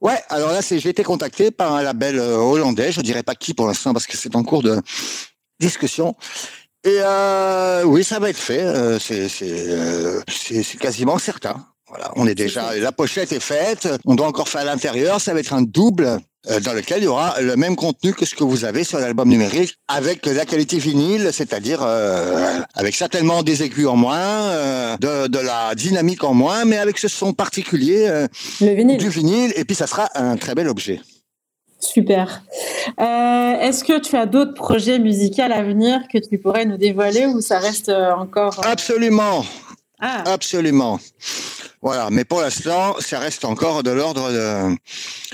[0.00, 3.54] Ouais, alors là, j'ai été contacté par un label euh, hollandais, je dirais pas qui
[3.54, 4.80] pour l'instant parce que c'est en cours de
[5.60, 6.16] discussion.
[6.84, 11.66] Et euh, oui, ça va être fait, euh, c'est quasiment certain.
[11.88, 15.40] Voilà, on est déjà la pochette est faite, on doit encore faire l'intérieur, ça va
[15.40, 16.18] être un double
[16.50, 18.98] euh, dans lequel il y aura le même contenu que ce que vous avez sur
[18.98, 24.96] l'album numérique avec la qualité vinyle, c'est-à-dire euh, avec certainement des aigus en moins, euh,
[24.98, 28.06] de, de la dynamique en moins, mais avec ce son particulier
[28.60, 28.98] Le vinyle.
[28.98, 31.00] du vinyle, et puis ça sera un très bel objet.
[31.80, 32.42] Super.
[33.00, 37.24] Euh, Est-ce que tu as d'autres projets musicaux à venir que tu pourrais nous dévoiler
[37.26, 39.44] ou ça reste encore Absolument,
[40.00, 40.98] Ah, absolument.
[41.82, 44.74] Voilà, mais pour l'instant, ça reste encore de l'ordre de.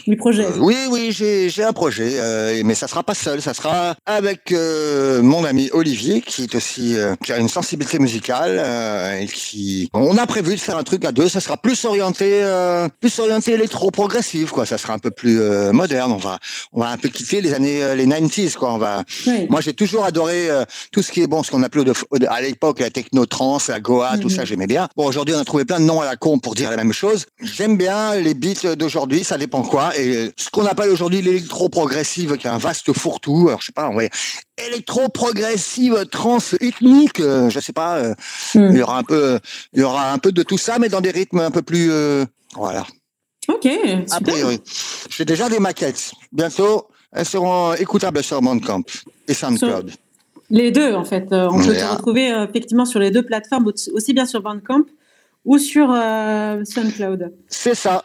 [0.07, 0.45] du projet.
[0.45, 3.95] Euh, oui, oui, j'ai j'ai un projet, euh, mais ça sera pas seul, ça sera
[4.05, 9.21] avec euh, mon ami Olivier, qui est aussi euh, qui a une sensibilité musicale euh,
[9.21, 9.89] et qui.
[9.95, 11.29] On a prévu de faire un truc à deux.
[11.29, 14.67] Ça sera plus orienté, euh, plus orienté électro progressif, quoi.
[14.67, 16.13] Ça sera un peu plus euh, moderne.
[16.13, 16.39] On va,
[16.73, 18.73] on va un peu quitter les années euh, les 90s, quoi.
[18.75, 19.03] On va.
[19.27, 19.47] Oui.
[19.49, 21.91] Moi, j'ai toujours adoré euh, tout ce qui est bon, ce qu'on appelait
[22.29, 24.35] à l'époque la techno trance, la goa, tout Mhm.
[24.37, 24.89] ça, j'aimais bien.
[24.97, 26.93] Bon, aujourd'hui, on a trouvé plein de noms à la con pour dire la même
[26.93, 27.27] chose.
[27.41, 29.97] J'aime bien les beats d'aujourd'hui, ça dépend quoi.
[29.99, 33.47] Et ce qu'on appelle aujourd'hui l'électro progressive, qui est un vaste fourre-tout.
[33.49, 34.11] Alors, je sais pas, ouais,
[34.59, 37.97] électro progressive trance ethnique, euh, je sais pas.
[37.99, 38.15] euh,
[38.55, 38.69] Hmm.
[38.73, 39.39] Il y aura un peu,
[39.73, 41.91] il y aura un peu de tout ça, mais dans des rythmes un peu plus,
[41.91, 42.87] euh, voilà.
[43.49, 43.67] Ok,
[44.11, 44.61] A priori,
[45.11, 46.13] j'ai déjà des maquettes.
[46.33, 48.85] Bientôt, elles seront écoutables sur Bandcamp
[49.29, 49.91] et SoundCloud.
[50.51, 51.27] Les deux, en fait.
[51.33, 51.93] Euh, on peut te Yeah.
[51.95, 54.83] retrouver euh, effectivement sur les deux plateformes, aussi bien sur Bandcamp
[55.45, 57.33] ou sur euh, SoundCloud.
[57.49, 58.05] C'est ça.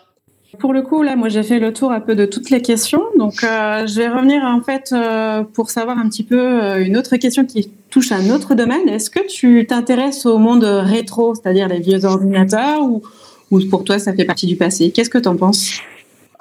[0.58, 3.04] Pour le coup, là, moi, j'ai fait le tour un peu de toutes les questions.
[3.17, 6.97] Donc, euh, je vais revenir, en fait, euh, pour savoir un petit peu euh, une
[6.97, 8.89] autre question qui touche à un autre domaine.
[8.89, 13.04] Est-ce que tu t'intéresses au monde rétro, c'est-à-dire les vieux ordinateurs, ou,
[13.52, 14.91] ou pour toi, ça fait partie du passé?
[14.91, 15.71] Qu'est-ce que tu en penses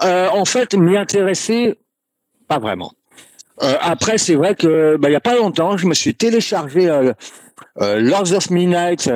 [0.00, 1.74] en fait, m'y intéresser,
[2.46, 2.92] pas vraiment.
[3.58, 6.86] Après, c'est vrai que bah, il y a pas longtemps, je me suis téléchargé
[7.76, 9.10] Lords of Midnight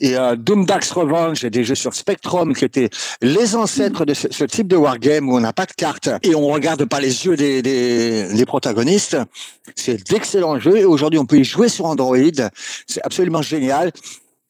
[0.00, 4.44] et euh, Doom Dax Revenge, des jeux sur Spectrum qui étaient les ancêtres de ce,
[4.44, 7.36] type de wargame où on n'a pas de cartes et on regarde pas les yeux
[7.36, 9.16] des, des, des protagonistes.
[9.76, 12.16] C'est d'excellents jeux et aujourd'hui on peut y jouer sur Android.
[12.86, 13.92] C'est absolument génial.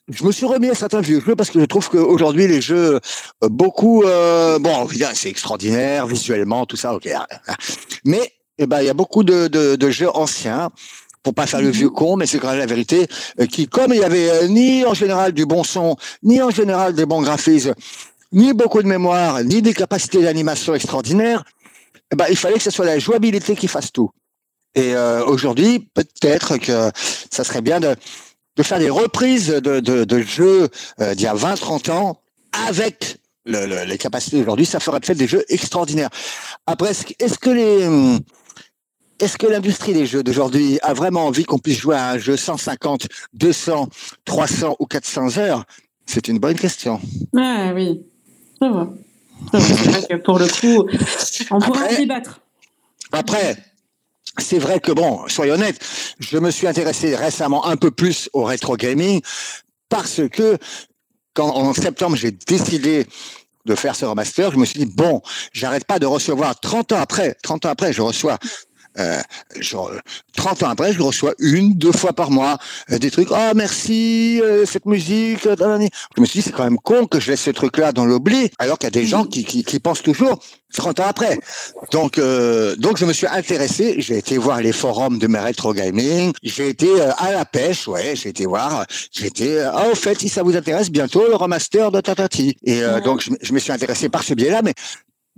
[0.08, 3.00] Je me suis remis à certains vieux jeux parce que je trouve qu'aujourd'hui les jeux
[3.44, 7.08] euh, beaucoup euh, bon c'est extraordinaire visuellement tout ça ok
[8.04, 10.70] mais eh ben il y a beaucoup de, de, de jeux anciens
[11.22, 13.06] pour pas faire le vieux con mais c'est quand même la vérité
[13.40, 16.50] euh, qui comme il y avait euh, ni en général du bon son ni en
[16.50, 17.74] général des bons graphismes
[18.32, 21.44] ni beaucoup de mémoire ni des capacités d'animation extraordinaires
[22.12, 24.10] eh ben il fallait que ce soit la jouabilité qui fasse tout
[24.74, 26.90] et euh, aujourd'hui peut-être que
[27.30, 27.94] ça serait bien de
[28.62, 32.20] faire des reprises de, jeux d'il y a 20-30 ans
[32.68, 36.10] avec le- le- les capacités d'aujourd'hui, ça ferait peut-être des jeux extraordinaires.
[36.66, 38.20] Après, est-ce que- est-ce que les hum,
[39.20, 42.36] est-ce que l'industrie des jeux d'aujourd'hui a vraiment envie qu'on puisse jouer à un jeu
[42.36, 43.88] 150, 200,
[44.24, 45.64] 300 ou 400 heures?
[46.06, 47.00] C'est une bonne question.
[47.36, 48.00] Ah oui.
[48.60, 50.86] C'est vrai que pour le coup,
[51.50, 52.40] on pourra débattre.
[53.12, 53.56] Après,
[54.38, 55.80] c'est vrai que bon, soyons honnêtes,
[56.18, 59.20] je me suis intéressé récemment un peu plus au rétro gaming
[59.88, 60.56] parce que
[61.34, 63.06] quand en septembre j'ai décidé
[63.66, 65.20] de faire ce remaster, je me suis dit, bon,
[65.52, 68.38] j'arrête pas de recevoir 30 ans après, 30 ans après, je reçois
[68.98, 69.20] euh,
[69.60, 69.90] genre,
[70.36, 72.58] 30 ans après, je reçois une, deux fois par mois
[72.90, 73.28] euh, des trucs.
[73.30, 75.46] Oh merci euh, cette musique.
[75.46, 75.56] euh.
[76.16, 78.50] Je me suis dit c'est quand même con que je laisse ce truc-là dans l'oubli,
[78.58, 80.38] alors qu'il y a des gens qui, qui, qui pensent toujours
[80.76, 81.38] 30 ans après.
[81.92, 83.96] Donc euh, donc je me suis intéressé.
[83.98, 86.32] J'ai été voir les forums de mes rétro gaming.
[86.42, 88.14] J'ai été euh, à la pêche, ouais.
[88.16, 88.84] J'ai été voir.
[89.12, 89.60] J'ai été.
[89.62, 92.56] ah au fait si ça vous intéresse bientôt le remaster de Tatati.
[92.64, 93.00] Et euh, Ouais.
[93.02, 94.74] donc je, je me suis intéressé par ce biais-là, mais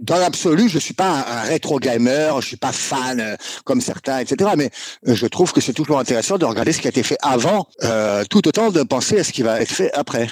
[0.02, 4.18] dans l'absolu, je suis pas un, rétro gamer, je suis pas fan euh, comme certains,
[4.18, 4.50] etc.
[4.56, 4.70] Mais
[5.06, 7.66] euh, je trouve que c'est toujours intéressant de regarder ce qui a été fait avant,
[7.84, 10.28] euh, tout autant de penser à ce qui va être fait après.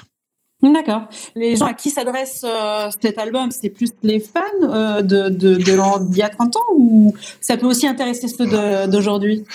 [0.63, 1.05] D'accord.
[1.37, 2.45] Les gens à qui s'adresse
[3.01, 7.15] cet album, c'est plus les fans de, de, de d'il y a 30 ans ou
[7.41, 8.45] ça peut aussi intéresser ceux
[8.87, 9.47] d'aujourd'hui?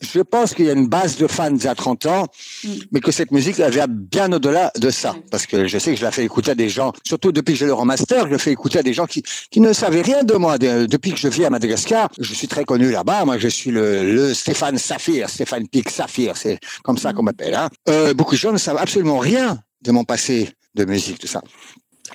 [0.00, 2.26] Je pense qu'il y a une base de fans a 30 ans,
[2.64, 2.68] Mm.
[2.92, 5.14] mais que cette musique elle vient bien au-delà de ça.
[5.30, 7.58] Parce que je sais que je la fais écouter à des gens, surtout depuis que
[7.60, 10.22] j'ai le remaster, je le fais écouter à des gens qui, qui ne savaient rien
[10.22, 10.58] de moi.
[10.58, 13.24] De- depuis que je vis à Madagascar, je suis très connu là-bas.
[13.24, 17.54] Moi, je suis le, le Stéphane Saphir, Stéphane Pic Saphir, c'est comme ça qu'on m'appelle.
[17.54, 17.68] Hein.
[17.88, 21.40] Euh, beaucoup de gens ne savent absolument rien de mon passé de musique, tout ça.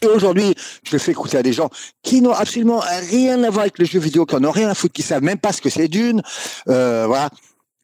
[0.03, 1.69] Et aujourd'hui, je le fais écouter à des gens
[2.03, 4.73] qui n'ont absolument rien à voir avec les jeux vidéo, qui n'en ont rien à
[4.75, 6.21] foutre, qui savent même pas ce que c'est d'une.
[6.69, 7.29] Euh, voilà.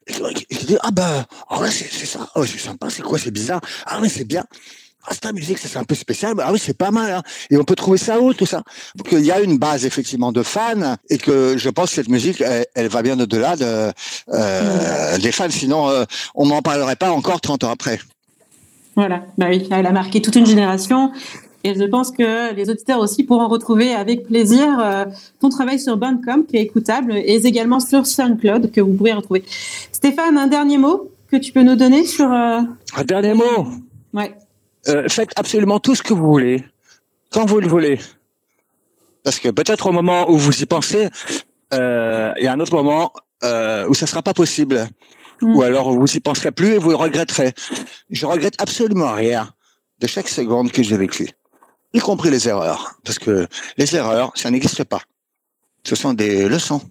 [0.07, 1.25] Je dis, ah ben,
[1.69, 4.43] c'est ça, oh, c'est sympa, c'est quoi, c'est bizarre, ah oui, c'est bien.
[5.09, 7.23] Ah, c'est ta musique, c'est un peu spécial, ah oui, c'est pas mal, hein.
[7.49, 8.63] Et on peut trouver ça où, tout ça.
[9.11, 12.43] Il y a une base, effectivement, de fans, et que je pense que cette musique,
[12.75, 13.91] elle, va bien au-delà de,
[14.33, 16.03] euh, des fans, sinon, euh,
[16.35, 17.99] on m'en parlerait pas encore 30 ans après.
[18.97, 21.11] Voilà, bah oui, elle a marqué toute une génération.
[21.63, 25.05] Et je pense que les auditeurs aussi pourront retrouver avec plaisir euh,
[25.39, 29.43] ton travail sur Bandcamp qui est écoutable et également sur SoundCloud que vous pouvez retrouver.
[29.91, 32.31] Stéphane, un dernier mot que tu peux nous donner sur...
[32.31, 32.61] euh,
[32.95, 33.67] Un dernier mot?
[34.13, 34.35] Ouais.
[34.87, 36.63] Euh, faites absolument tout ce que vous voulez,
[37.31, 37.99] quand vous le voulez.
[39.23, 41.09] Parce que peut-être au moment où vous y pensez,
[41.73, 41.77] il
[42.43, 43.11] y a un autre moment
[43.43, 44.87] où ça sera pas possible.
[45.41, 45.55] Mm.
[45.55, 47.53] Ou alors vous y penserez plus et vous le regretterez.
[48.09, 49.49] Je regrette absolument rien
[49.99, 51.29] de chaque seconde que j'ai vécue,
[51.97, 52.99] y compris les erreurs.
[53.03, 55.01] Parce que les erreurs, ça n'existe pas.
[55.83, 56.81] Ce sont des leçons.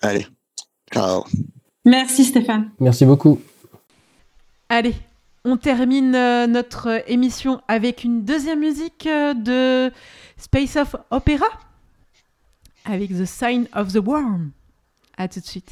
[0.00, 0.26] Allez,
[0.92, 1.24] ciao.
[1.84, 2.70] Merci Stéphane.
[2.80, 3.40] Merci beaucoup.
[4.68, 4.94] Allez,
[5.44, 9.92] on termine euh, notre émission avec une deuxième musique euh, de
[10.36, 11.46] Space of Opera
[12.84, 14.50] avec The Sign of the Worm.
[15.16, 15.70] À tout de suite.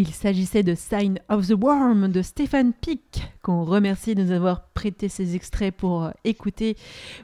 [0.00, 4.62] Il s'agissait de Sign of the Worm de Stéphane Pic, qu'on remercie de nous avoir
[4.68, 6.78] prêté ces extraits pour euh, écouter.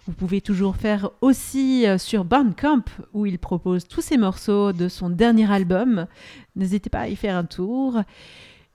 [0.06, 4.90] Vous pouvez toujours faire aussi euh, sur Bandcamp, où il propose tous ces morceaux de
[4.90, 6.06] son dernier album.
[6.54, 8.02] N'hésitez pas à y faire un tour.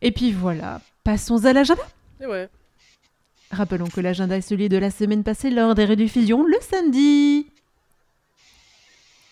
[0.02, 1.84] Et puis voilà, passons à l'agenda.
[2.22, 2.50] Ouais.
[3.52, 7.46] Rappelons que l'agenda est celui de la semaine passée lors des rediffusions le samedi.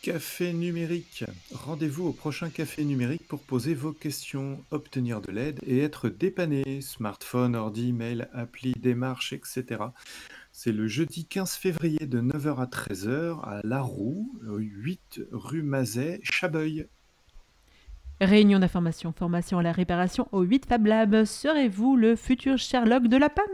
[0.10, 1.24] Café numérique.
[1.53, 6.82] Rendez-vous au prochain café numérique pour poser vos questions, obtenir de l'aide et être dépanné.
[6.82, 9.84] Smartphone, ordi, mail, appli, démarche, etc.
[10.51, 16.22] C'est le jeudi 15 février de 9h à 13h à La Roue, 8 rue Mazet,
[16.24, 16.88] Chabeuil.
[18.22, 21.24] Réunion d'information, formation à la réparation au 8 Fab Lab.
[21.24, 23.46] Serez-vous le futur Sherlock de la panne?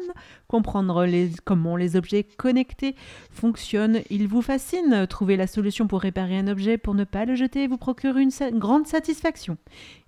[0.48, 1.08] Comprendre
[1.44, 2.96] comment les objets connectés
[3.30, 5.06] fonctionnent, il vous fascine.
[5.08, 8.32] Trouver la solution pour réparer un objet pour ne pas le jeter vous procure une
[8.54, 9.58] grande satisfaction.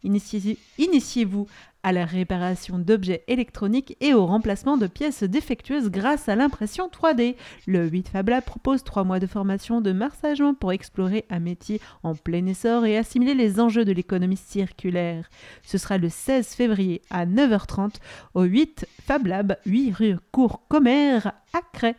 [0.03, 1.47] Initiez- Initiez-vous
[1.83, 7.35] à la réparation d'objets électroniques et au remplacement de pièces défectueuses grâce à l'impression 3D.
[7.65, 11.79] Le 8 Fab Lab propose 3 mois de formation de marsagement pour explorer un métier
[12.03, 15.29] en plein essor et assimiler les enjeux de l'économie circulaire.
[15.63, 17.95] Ce sera le 16 février à 9h30
[18.33, 21.95] au 8 Fab Lab, 8 rue Cours Commère à Cray.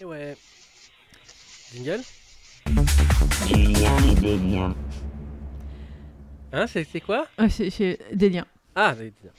[0.00, 0.36] Et ouais.
[1.72, 2.00] Jingle?
[6.54, 7.26] Hein, c'est quoi?
[7.36, 8.46] Ah, c'est- des liens.
[8.76, 9.32] Ah, c'est bien.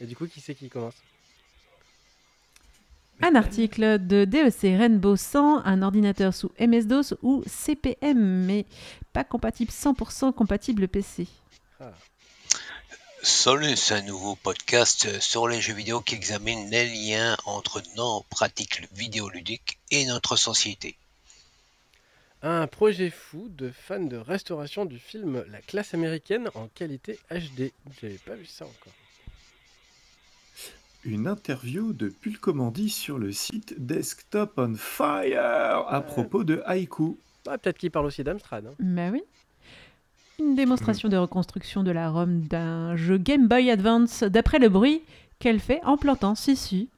[0.00, 0.94] Et du coup, qui c'est qui commence?
[3.22, 8.66] Un article de DEC Rainbow 100, un ordinateur sous MS-DOS ou CPM, mais
[9.12, 11.28] pas compatible 100% compatible PC.
[13.22, 18.82] Solus, un nouveau podcast sur les jeux vidéo qui examine les liens entre nos pratiques
[18.92, 20.96] vidéoludiques et notre société.
[22.46, 27.72] Un projet fou de fans de restauration du film La classe américaine en qualité HD.
[28.02, 28.92] J'avais pas vu ça encore.
[31.06, 37.16] Une interview de Pulcomandi sur le site Desktop on Fire à propos de Haïku.
[37.48, 38.66] Ah, peut-être qu'il parle aussi d'Amstrad.
[38.66, 38.74] hein.
[38.78, 39.22] Bah oui.
[40.38, 45.00] Une démonstration de reconstruction de la ROM d'un jeu Game Boy Advance d'après le bruit
[45.38, 46.88] qu'elle fait en plantant Sissu.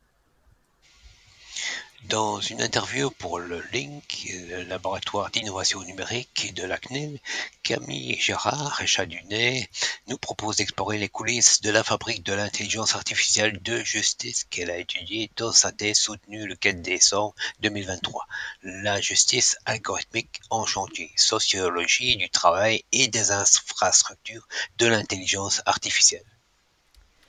[2.08, 7.18] Dans une interview pour le Link, le laboratoire d'innovation numérique de la CNIL,
[7.64, 9.68] Camille Gérard et Chadunet
[10.06, 14.78] nous proposent d'explorer les coulisses de la fabrique de l'intelligence artificielle de justice qu'elle a
[14.78, 18.26] étudiée dans sa thèse soutenue le 4 décembre 2023.
[18.62, 24.46] La justice algorithmique en chantier, sociologie du travail et des infrastructures
[24.78, 26.24] de l'intelligence artificielle.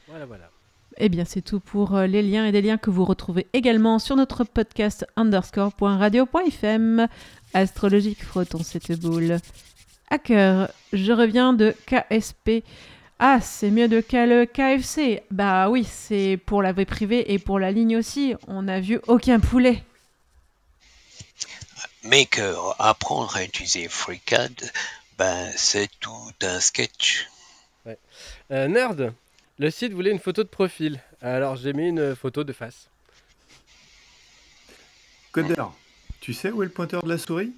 [0.08, 0.52] Voilà, voilà.
[1.00, 4.00] Eh bien, c'est tout pour euh, les liens et des liens que vous retrouvez également
[4.00, 7.08] sur notre podcast underscore.radio.fm.
[7.54, 9.38] Astrologique, frottons cette boule.
[10.10, 12.64] Hacker, je reviens de KSP.
[13.20, 15.22] Ah, c'est mieux de K le KFC.
[15.30, 18.34] Bah oui, c'est pour la vie privée et pour la ligne aussi.
[18.48, 19.84] On n'a vu aucun poulet.
[22.04, 24.72] Maker, apprendre à utiliser FreeCAD,
[25.18, 27.28] ben c'est tout un sketch.
[28.52, 29.14] Euh, nerd,
[29.60, 31.00] le site voulait une photo de profil.
[31.22, 32.90] Alors j'ai mis une photo de face.
[35.32, 35.74] Codeur,
[36.20, 37.52] tu sais où est le pointeur de la souris?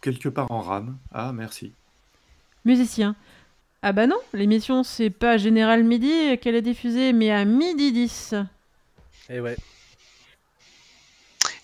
[0.00, 0.96] Quelque part en RAM.
[1.12, 1.72] Ah, merci.
[2.64, 3.14] Musicien.
[3.82, 8.34] Ah bah non, l'émission c'est pas Général Midi qu'elle est diffusée, mais à midi 10.
[9.30, 9.56] Et ouais.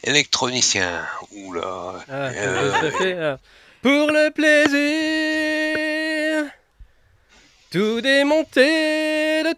[0.05, 2.05] Électronicien, oula.
[2.09, 3.37] Ah, Euh, ça fait, euh,
[3.83, 4.77] Pour le plaisir,
[7.71, 9.06] tout démonter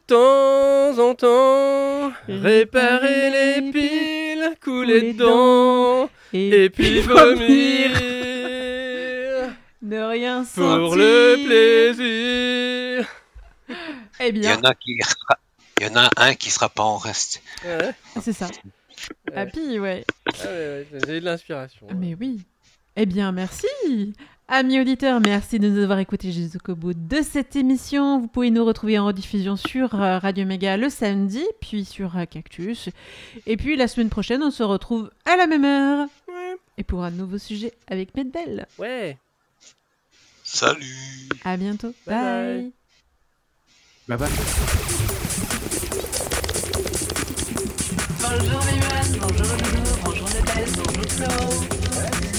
[0.08, 7.90] temps en temps, réparer les piles, couler dedans, et puis vomir
[9.82, 10.78] Ne rien sentir.
[10.80, 13.06] pour le plaisir.
[14.20, 14.98] Eh Il y bien, en a qui,
[15.80, 17.40] il y en a un qui sera pas en reste.
[17.64, 18.46] Ouais, c'est ça.
[19.30, 19.36] ouais.
[19.36, 20.04] Happy, ouais.
[20.26, 21.86] Ah ouais, ouais, j'ai eu de l'inspiration.
[21.94, 22.40] Mais oui.
[22.96, 23.66] Eh bien, merci.
[24.50, 28.18] Amis auditeurs, merci de nous avoir écoutés jusqu'au bout de cette émission.
[28.18, 32.24] Vous pouvez nous retrouver en rediffusion sur euh, Radio Méga le samedi, puis sur euh,
[32.24, 32.88] Cactus.
[33.44, 36.08] Et puis la semaine prochaine, on se retrouve à la même heure.
[36.28, 36.56] Ouais.
[36.78, 38.66] Et pour un nouveau sujet avec Medbel.
[38.78, 39.18] Ouais.
[40.44, 41.92] Salut À bientôt.
[42.06, 42.72] Bye bye.
[44.08, 44.30] Bye bye.
[48.22, 49.46] Bonjour Viviane, bonjour
[50.04, 50.28] bonjour
[50.86, 52.37] bonjour Flo.